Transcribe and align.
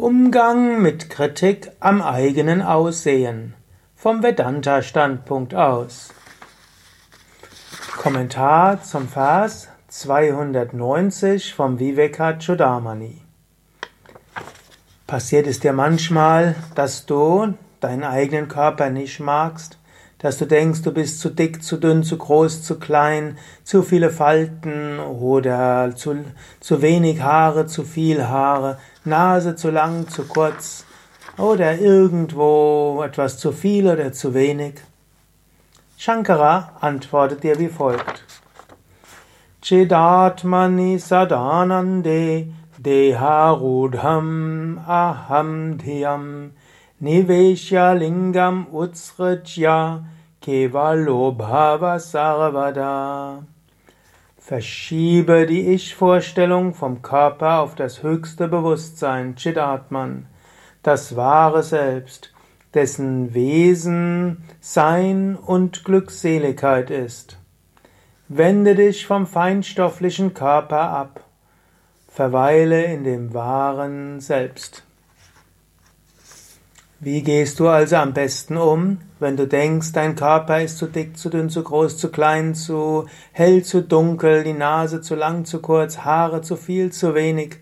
Umgang 0.00 0.80
mit 0.80 1.10
Kritik 1.10 1.72
am 1.78 2.00
eigenen 2.00 2.62
Aussehen 2.62 3.52
vom 3.94 4.22
Vedanta-Standpunkt 4.22 5.54
aus. 5.54 6.14
Kommentar 7.98 8.82
zum 8.82 9.08
Vers 9.08 9.68
290 9.88 11.52
vom 11.52 11.78
Vivekachudamani. 11.78 13.20
Passiert 15.06 15.46
es 15.46 15.60
dir 15.60 15.74
manchmal, 15.74 16.54
dass 16.74 17.04
du 17.04 17.52
deinen 17.80 18.04
eigenen 18.04 18.48
Körper 18.48 18.88
nicht 18.88 19.20
magst, 19.20 19.76
dass 20.20 20.38
du 20.38 20.46
denkst, 20.46 20.80
du 20.80 20.92
bist 20.92 21.20
zu 21.20 21.28
dick, 21.28 21.62
zu 21.62 21.76
dünn, 21.76 22.04
zu 22.04 22.16
groß, 22.16 22.62
zu 22.62 22.78
klein, 22.78 23.36
zu 23.64 23.82
viele 23.82 24.08
Falten 24.08 24.98
oder 24.98 25.94
zu, 25.94 26.24
zu 26.60 26.80
wenig 26.80 27.20
Haare, 27.20 27.66
zu 27.66 27.84
viel 27.84 28.28
Haare, 28.28 28.78
Nase 29.04 29.56
zu 29.56 29.70
lang, 29.70 30.08
zu 30.08 30.24
kurz 30.24 30.84
oder 31.38 31.78
irgendwo 31.78 33.02
etwas 33.02 33.38
zu 33.38 33.50
viel 33.50 33.88
oder 33.88 34.12
zu 34.12 34.34
wenig? 34.34 34.74
Shankara 35.96 36.72
antwortet 36.80 37.42
dir 37.42 37.58
wie 37.58 37.68
folgt. 37.68 38.24
Chidatmani 39.62 40.98
sadanande 40.98 42.52
deharudham 42.78 44.78
aham 44.86 45.78
dhyam 45.78 46.50
niveshya 47.02 47.98
lingam 47.98 48.66
utsrajya 48.72 50.04
kevalobhava 50.42 51.98
sarvada. 51.98 53.42
Verschiebe 54.50 55.46
die 55.46 55.68
Ich-Vorstellung 55.74 56.74
vom 56.74 57.02
Körper 57.02 57.60
auf 57.60 57.76
das 57.76 58.02
höchste 58.02 58.48
Bewusstsein, 58.48 59.36
Chidatman, 59.36 60.26
das 60.82 61.14
wahre 61.14 61.62
Selbst, 61.62 62.32
dessen 62.74 63.32
Wesen 63.32 64.42
Sein 64.58 65.36
und 65.36 65.84
Glückseligkeit 65.84 66.90
ist. 66.90 67.38
Wende 68.26 68.74
dich 68.74 69.06
vom 69.06 69.28
feinstofflichen 69.28 70.34
Körper 70.34 70.80
ab, 70.80 71.20
verweile 72.08 72.82
in 72.82 73.04
dem 73.04 73.32
wahren 73.32 74.18
Selbst. 74.18 74.82
Wie 77.02 77.22
gehst 77.22 77.58
du 77.60 77.68
also 77.68 77.96
am 77.96 78.12
besten 78.12 78.58
um, 78.58 78.98
wenn 79.20 79.38
du 79.38 79.48
denkst, 79.48 79.92
dein 79.92 80.16
Körper 80.16 80.60
ist 80.60 80.76
zu 80.76 80.86
dick, 80.86 81.16
zu 81.16 81.30
dünn, 81.30 81.48
zu 81.48 81.62
groß, 81.62 81.96
zu 81.96 82.10
klein, 82.10 82.54
zu 82.54 83.06
hell, 83.32 83.64
zu 83.64 83.82
dunkel, 83.82 84.44
die 84.44 84.52
Nase 84.52 85.00
zu 85.00 85.14
lang, 85.14 85.46
zu 85.46 85.62
kurz, 85.62 86.00
Haare 86.00 86.42
zu 86.42 86.56
viel, 86.56 86.92
zu 86.92 87.14
wenig, 87.14 87.56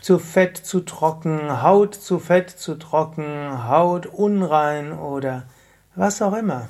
zu 0.00 0.20
fett, 0.20 0.56
zu 0.56 0.82
trocken, 0.82 1.64
Haut 1.64 1.96
zu 1.96 2.20
fett, 2.20 2.48
zu 2.48 2.76
trocken, 2.76 3.68
Haut 3.68 4.06
unrein 4.06 4.92
oder 4.92 5.48
was 5.96 6.22
auch 6.22 6.34
immer. 6.34 6.68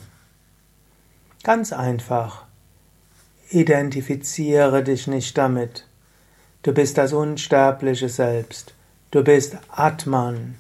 Ganz 1.43 1.71
einfach. 1.71 2.47
Identifiziere 3.51 4.83
dich 4.83 5.07
nicht 5.07 5.37
damit. 5.37 5.87
Du 6.63 6.73
bist 6.73 6.97
das 6.97 7.13
unsterbliche 7.13 8.09
Selbst. 8.09 8.75
Du 9.11 9.23
bist 9.23 9.59
Atman. 9.69 10.55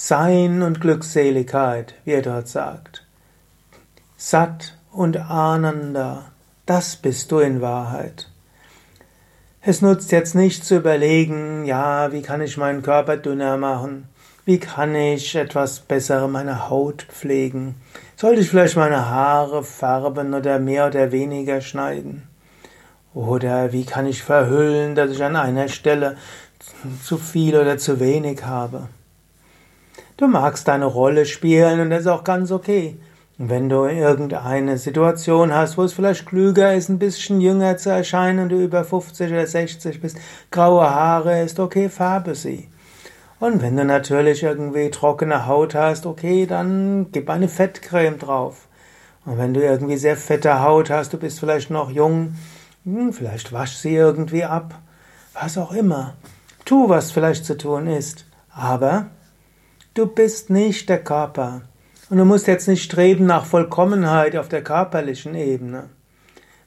Sein 0.00 0.62
und 0.62 0.80
Glückseligkeit, 0.80 1.94
wie 2.04 2.12
er 2.12 2.22
dort 2.22 2.46
sagt. 2.46 3.04
Sat 4.16 4.78
und 4.92 5.16
Ananda, 5.16 6.26
das 6.66 6.94
bist 6.94 7.32
du 7.32 7.40
in 7.40 7.60
Wahrheit. 7.60 8.28
Es 9.60 9.82
nutzt 9.82 10.12
jetzt 10.12 10.36
nicht 10.36 10.64
zu 10.64 10.76
überlegen, 10.76 11.64
ja, 11.64 12.12
wie 12.12 12.22
kann 12.22 12.40
ich 12.40 12.56
meinen 12.56 12.82
Körper 12.82 13.16
dünner 13.16 13.56
machen? 13.56 14.08
Wie 14.44 14.60
kann 14.60 14.94
ich 14.94 15.34
etwas 15.34 15.80
besser 15.80 16.28
meine 16.28 16.70
Haut 16.70 17.02
pflegen? 17.02 17.74
Sollte 18.14 18.42
ich 18.42 18.50
vielleicht 18.50 18.76
meine 18.76 19.10
Haare 19.10 19.64
färben 19.64 20.32
oder 20.32 20.60
mehr 20.60 20.86
oder 20.86 21.10
weniger 21.10 21.60
schneiden? 21.60 22.22
Oder 23.14 23.72
wie 23.72 23.84
kann 23.84 24.06
ich 24.06 24.22
verhüllen, 24.22 24.94
dass 24.94 25.10
ich 25.10 25.24
an 25.24 25.34
einer 25.34 25.66
Stelle 25.66 26.16
zu 27.02 27.18
viel 27.18 27.56
oder 27.56 27.78
zu 27.78 27.98
wenig 27.98 28.44
habe? 28.44 28.86
Du 30.18 30.26
magst 30.26 30.66
deine 30.66 30.86
Rolle 30.86 31.26
spielen 31.26 31.78
und 31.78 31.90
das 31.90 32.00
ist 32.00 32.06
auch 32.08 32.24
ganz 32.24 32.50
okay. 32.50 32.98
Wenn 33.36 33.68
du 33.68 33.84
irgendeine 33.84 34.76
Situation 34.76 35.54
hast, 35.54 35.78
wo 35.78 35.84
es 35.84 35.92
vielleicht 35.92 36.26
klüger 36.26 36.74
ist, 36.74 36.88
ein 36.88 36.98
bisschen 36.98 37.40
jünger 37.40 37.76
zu 37.76 37.90
erscheinen 37.90 38.40
und 38.40 38.48
du 38.48 38.60
über 38.60 38.82
50 38.82 39.30
oder 39.30 39.46
60 39.46 40.00
bist, 40.00 40.16
graue 40.50 40.90
Haare, 40.90 41.42
ist 41.42 41.60
okay, 41.60 41.88
farbe 41.88 42.34
sie. 42.34 42.68
Und 43.38 43.62
wenn 43.62 43.76
du 43.76 43.84
natürlich 43.84 44.42
irgendwie 44.42 44.90
trockene 44.90 45.46
Haut 45.46 45.76
hast, 45.76 46.04
okay, 46.04 46.46
dann 46.46 47.12
gib 47.12 47.30
eine 47.30 47.46
Fettcreme 47.46 48.18
drauf. 48.18 48.66
Und 49.24 49.38
wenn 49.38 49.54
du 49.54 49.62
irgendwie 49.62 49.98
sehr 49.98 50.16
fette 50.16 50.62
Haut 50.62 50.90
hast, 50.90 51.12
du 51.12 51.18
bist 51.18 51.38
vielleicht 51.38 51.70
noch 51.70 51.92
jung, 51.92 52.34
hm, 52.84 53.12
vielleicht 53.12 53.52
wasch 53.52 53.76
sie 53.76 53.94
irgendwie 53.94 54.42
ab. 54.42 54.80
Was 55.32 55.56
auch 55.56 55.70
immer. 55.70 56.14
Tu, 56.64 56.88
was 56.88 57.12
vielleicht 57.12 57.44
zu 57.44 57.56
tun 57.56 57.86
ist. 57.86 58.24
Aber 58.50 59.10
Du 59.98 60.06
bist 60.06 60.48
nicht 60.48 60.88
der 60.88 61.02
Körper. 61.02 61.62
Und 62.08 62.18
du 62.18 62.24
musst 62.24 62.46
jetzt 62.46 62.68
nicht 62.68 62.84
streben 62.84 63.26
nach 63.26 63.44
Vollkommenheit 63.44 64.36
auf 64.36 64.48
der 64.48 64.62
körperlichen 64.62 65.34
Ebene. 65.34 65.90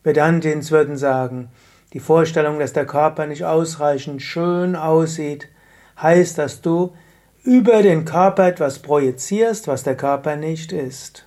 Vedantins 0.03 0.69
würden 0.69 0.97
sagen, 0.97 1.47
die 1.93 2.01
Vorstellung, 2.01 2.59
dass 2.59 2.73
der 2.73 2.85
Körper 2.85 3.27
nicht 3.27 3.45
ausreichend 3.45 4.21
schön 4.21 4.75
aussieht, 4.75 5.47
heißt, 6.01 6.39
dass 6.39 6.59
du 6.59 6.93
über 7.41 7.81
den 7.81 8.03
Körper 8.03 8.49
etwas 8.49 8.79
projizierst, 8.79 9.69
was 9.69 9.83
der 9.83 9.95
Körper 9.95 10.35
nicht 10.35 10.73
ist. 10.73 11.25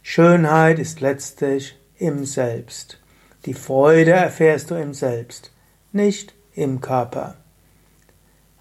Schönheit 0.00 0.78
ist 0.78 1.02
letztlich 1.02 1.78
im 1.98 2.24
Selbst. 2.24 3.02
Die 3.44 3.52
Freude 3.52 4.12
erfährst 4.12 4.70
du 4.70 4.76
im 4.76 4.94
Selbst, 4.94 5.52
nicht 5.92 6.32
im 6.54 6.80
Körper. 6.80 7.36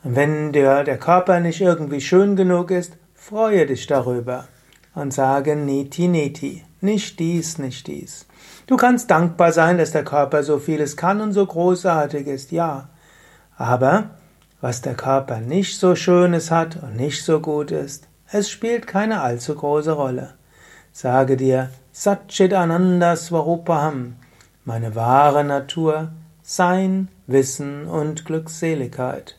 Wenn 0.09 0.53
der, 0.53 0.85
der 0.85 0.97
Körper 0.97 1.41
nicht 1.41 1.59
irgendwie 1.59 1.99
schön 1.99 2.37
genug 2.37 2.71
ist, 2.71 2.93
freue 3.13 3.65
dich 3.65 3.87
darüber 3.87 4.47
und 4.95 5.13
sage 5.13 5.57
Neti 5.57 6.07
Neti, 6.07 6.63
nicht 6.79 7.19
dies, 7.19 7.57
nicht 7.57 7.87
dies. 7.87 8.25
Du 8.67 8.77
kannst 8.77 9.11
dankbar 9.11 9.51
sein, 9.51 9.77
dass 9.77 9.91
der 9.91 10.05
Körper 10.05 10.43
so 10.43 10.59
vieles 10.59 10.95
kann 10.95 11.19
und 11.19 11.33
so 11.33 11.45
großartig 11.45 12.25
ist, 12.25 12.53
ja. 12.53 12.87
Aber 13.57 14.11
was 14.61 14.81
der 14.81 14.95
Körper 14.95 15.41
nicht 15.41 15.77
so 15.77 15.93
schönes 15.93 16.51
hat 16.51 16.81
und 16.81 16.95
nicht 16.95 17.25
so 17.25 17.41
gut 17.41 17.71
ist, 17.71 18.07
es 18.31 18.49
spielt 18.49 18.87
keine 18.87 19.19
allzu 19.19 19.55
große 19.55 19.91
Rolle. 19.91 20.35
Sage 20.93 21.35
dir 21.35 21.69
Satchit 21.91 22.53
Ananda 22.53 23.17
Swarupaham, 23.17 24.15
meine 24.63 24.95
wahre 24.95 25.43
Natur, 25.43 26.13
Sein, 26.43 27.09
Wissen 27.25 27.87
und 27.87 28.23
Glückseligkeit. 28.23 29.37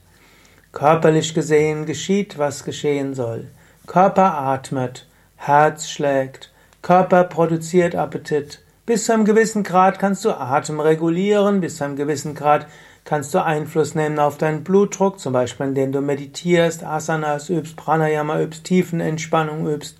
Körperlich 0.72 1.34
gesehen 1.34 1.86
geschieht, 1.86 2.38
was 2.38 2.64
geschehen 2.64 3.14
soll. 3.14 3.48
Körper 3.86 4.34
atmet, 4.34 5.06
Herz 5.36 5.88
schlägt, 5.88 6.52
Körper 6.82 7.24
produziert 7.24 7.94
Appetit. 7.94 8.60
Bis 8.84 9.04
zu 9.04 9.12
einem 9.12 9.24
gewissen 9.24 9.62
Grad 9.62 9.98
kannst 9.98 10.24
du 10.24 10.30
Atem 10.30 10.80
regulieren, 10.80 11.60
bis 11.60 11.78
zu 11.78 11.84
einem 11.84 11.96
gewissen 11.96 12.34
Grad 12.34 12.66
kannst 13.04 13.32
du 13.32 13.42
Einfluss 13.42 13.94
nehmen 13.94 14.18
auf 14.18 14.36
deinen 14.36 14.64
Blutdruck, 14.64 15.18
zum 15.18 15.32
Beispiel 15.32 15.66
indem 15.66 15.92
du 15.92 16.02
meditierst, 16.02 16.84
Asanas 16.84 17.48
übst, 17.48 17.76
Pranayama 17.76 18.40
übst, 18.40 18.64
Tiefenentspannung 18.64 19.66
übst. 19.66 19.96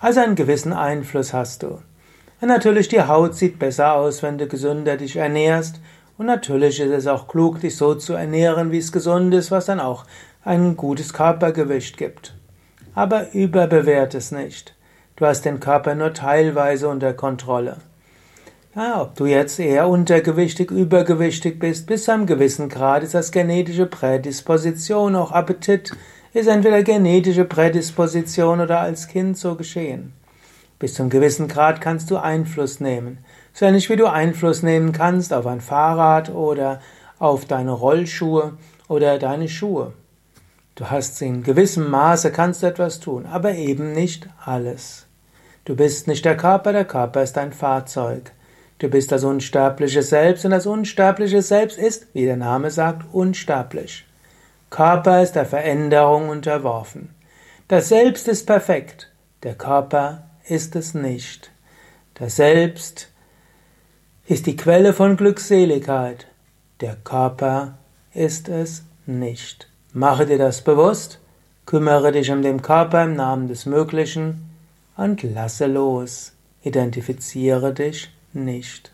Also 0.00 0.20
einen 0.20 0.34
gewissen 0.34 0.74
Einfluss 0.74 1.32
hast 1.32 1.62
du. 1.62 1.78
Und 2.42 2.48
natürlich 2.48 2.88
die 2.88 3.02
Haut 3.02 3.34
sieht 3.34 3.58
besser 3.58 3.94
aus, 3.94 4.22
wenn 4.22 4.36
du 4.36 4.46
gesünder 4.46 4.98
dich 4.98 5.16
ernährst 5.16 5.80
und 6.22 6.26
natürlich 6.26 6.78
ist 6.78 6.92
es 6.92 7.08
auch 7.08 7.26
klug, 7.26 7.60
dich 7.60 7.76
so 7.76 7.96
zu 7.96 8.12
ernähren, 8.12 8.70
wie 8.70 8.78
es 8.78 8.92
gesund 8.92 9.34
ist, 9.34 9.50
was 9.50 9.66
dann 9.66 9.80
auch 9.80 10.04
ein 10.44 10.76
gutes 10.76 11.12
Körpergewicht 11.12 11.96
gibt. 11.96 12.36
Aber 12.94 13.32
überbewert 13.32 14.14
es 14.14 14.30
nicht. 14.30 14.76
Du 15.16 15.26
hast 15.26 15.44
den 15.44 15.58
Körper 15.58 15.96
nur 15.96 16.14
teilweise 16.14 16.86
unter 16.86 17.12
Kontrolle. 17.12 17.78
Ja, 18.76 19.02
ob 19.02 19.16
du 19.16 19.26
jetzt 19.26 19.58
eher 19.58 19.88
untergewichtig, 19.88 20.70
übergewichtig 20.70 21.58
bist, 21.58 21.88
bis 21.88 22.04
zu 22.04 22.12
einem 22.12 22.26
gewissen 22.26 22.68
Grad 22.68 23.02
ist 23.02 23.14
das 23.14 23.32
genetische 23.32 23.86
Prädisposition, 23.86 25.16
auch 25.16 25.32
Appetit 25.32 25.90
ist 26.34 26.46
entweder 26.46 26.84
genetische 26.84 27.46
Prädisposition 27.46 28.60
oder 28.60 28.78
als 28.78 29.08
Kind 29.08 29.36
so 29.36 29.56
geschehen. 29.56 30.12
Bis 30.78 30.94
zu 30.94 31.02
einem 31.02 31.10
gewissen 31.10 31.48
Grad 31.48 31.80
kannst 31.80 32.12
du 32.12 32.16
Einfluss 32.16 32.78
nehmen. 32.78 33.18
So 33.54 33.66
ähnlich 33.66 33.90
wie 33.90 33.96
du 33.96 34.06
Einfluss 34.06 34.62
nehmen 34.62 34.92
kannst 34.92 35.32
auf 35.32 35.46
ein 35.46 35.60
Fahrrad 35.60 36.30
oder 36.30 36.80
auf 37.18 37.44
deine 37.44 37.72
Rollschuhe 37.72 38.54
oder 38.88 39.18
deine 39.18 39.48
Schuhe. 39.48 39.92
Du 40.74 40.90
hast 40.90 41.20
in 41.20 41.42
gewissem 41.42 41.90
Maße 41.90 42.32
kannst 42.32 42.62
du 42.62 42.66
etwas 42.66 42.98
tun, 42.98 43.26
aber 43.26 43.52
eben 43.54 43.92
nicht 43.92 44.28
alles. 44.42 45.06
Du 45.64 45.76
bist 45.76 46.08
nicht 46.08 46.24
der 46.24 46.36
Körper, 46.36 46.72
der 46.72 46.86
Körper 46.86 47.22
ist 47.22 47.36
ein 47.36 47.52
Fahrzeug. 47.52 48.32
Du 48.78 48.88
bist 48.88 49.12
das 49.12 49.22
unsterbliche 49.22 50.02
Selbst 50.02 50.44
und 50.44 50.50
das 50.50 50.66
unsterbliche 50.66 51.42
Selbst 51.42 51.78
ist, 51.78 52.06
wie 52.14 52.24
der 52.24 52.38
Name 52.38 52.70
sagt, 52.70 53.04
unsterblich. 53.12 54.06
Körper 54.70 55.22
ist 55.22 55.36
der 55.36 55.44
Veränderung 55.44 56.30
unterworfen. 56.30 57.14
Das 57.68 57.90
Selbst 57.90 58.26
ist 58.26 58.46
perfekt, 58.46 59.12
der 59.42 59.54
Körper 59.54 60.30
ist 60.48 60.74
es 60.74 60.94
nicht. 60.94 61.52
Das 62.14 62.36
Selbst 62.36 63.11
ist 64.26 64.46
die 64.46 64.56
Quelle 64.56 64.92
von 64.92 65.16
Glückseligkeit, 65.16 66.26
der 66.80 66.96
Körper 66.96 67.78
ist 68.14 68.48
es 68.48 68.84
nicht. 69.06 69.68
Mache 69.92 70.26
dir 70.26 70.38
das 70.38 70.62
bewusst, 70.62 71.18
kümmere 71.66 72.12
dich 72.12 72.30
um 72.30 72.42
den 72.42 72.62
Körper 72.62 73.04
im 73.04 73.16
Namen 73.16 73.48
des 73.48 73.66
Möglichen 73.66 74.50
und 74.96 75.22
lasse 75.22 75.66
los. 75.66 76.32
Identifiziere 76.62 77.74
dich 77.74 78.10
nicht. 78.32 78.92